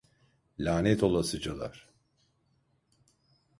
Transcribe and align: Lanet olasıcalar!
Lanet 0.59 1.03
olasıcalar! 1.03 1.87